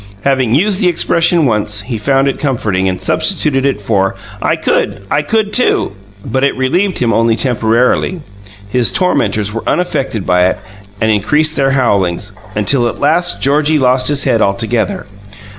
[0.23, 5.01] Having used the expression once, he found it comforting, and substituted it for: "I could!
[5.11, 5.91] I could, too!"
[6.25, 8.21] But it relieved him only temporarily.
[8.67, 10.59] His tormentors were unaffected by it
[10.99, 15.05] and increased their howlings, until at last Georgie lost his head altogether.